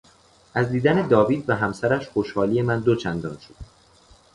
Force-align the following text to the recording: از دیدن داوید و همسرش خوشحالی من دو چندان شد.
از 0.53 0.69
دیدن 0.71 1.07
داوید 1.07 1.49
و 1.49 1.55
همسرش 1.55 2.07
خوشحالی 2.09 2.61
من 2.61 2.79
دو 2.79 2.95
چندان 2.95 3.37
شد. 3.37 3.55